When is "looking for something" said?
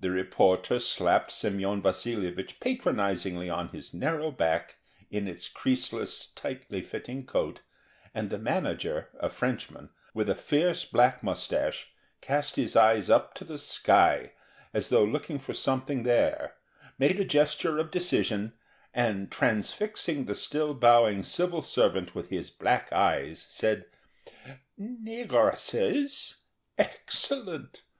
15.04-16.02